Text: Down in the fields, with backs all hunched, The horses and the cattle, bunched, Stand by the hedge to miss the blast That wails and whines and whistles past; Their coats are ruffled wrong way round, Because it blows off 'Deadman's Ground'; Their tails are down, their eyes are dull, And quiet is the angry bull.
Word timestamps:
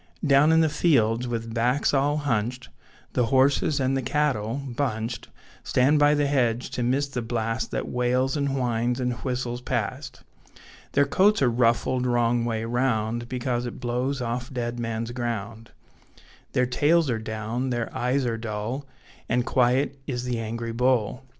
Down 0.25 0.51
in 0.51 0.61
the 0.61 0.67
fields, 0.67 1.27
with 1.27 1.53
backs 1.53 1.93
all 1.93 2.17
hunched, 2.17 2.69
The 3.13 3.27
horses 3.27 3.79
and 3.79 3.95
the 3.95 4.01
cattle, 4.01 4.55
bunched, 4.55 5.27
Stand 5.63 5.99
by 5.99 6.15
the 6.15 6.25
hedge 6.25 6.71
to 6.71 6.81
miss 6.81 7.05
the 7.07 7.21
blast 7.21 7.69
That 7.69 7.87
wails 7.87 8.35
and 8.35 8.55
whines 8.57 8.99
and 8.99 9.13
whistles 9.17 9.61
past; 9.61 10.23
Their 10.93 11.05
coats 11.05 11.39
are 11.43 11.51
ruffled 11.51 12.07
wrong 12.07 12.45
way 12.45 12.65
round, 12.65 13.29
Because 13.29 13.67
it 13.67 13.79
blows 13.79 14.21
off 14.23 14.51
'Deadman's 14.51 15.11
Ground'; 15.11 15.69
Their 16.53 16.65
tails 16.65 17.07
are 17.11 17.19
down, 17.19 17.69
their 17.69 17.95
eyes 17.95 18.25
are 18.25 18.37
dull, 18.39 18.87
And 19.29 19.45
quiet 19.45 19.99
is 20.07 20.23
the 20.23 20.39
angry 20.39 20.71
bull. 20.71 21.25